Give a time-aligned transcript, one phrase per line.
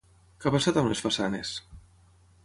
[0.43, 1.51] Què ha passat amb les façanes?